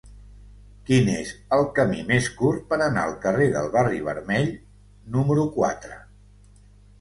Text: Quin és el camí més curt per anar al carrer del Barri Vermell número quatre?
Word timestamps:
Quin 0.85 1.09
és 1.15 1.33
el 1.57 1.65
camí 1.79 1.99
més 2.11 2.29
curt 2.39 2.63
per 2.71 2.79
anar 2.85 3.03
al 3.09 3.13
carrer 3.27 3.47
del 3.57 3.69
Barri 3.77 4.01
Vermell 4.09 4.51
número 5.19 5.47
quatre? 5.61 6.01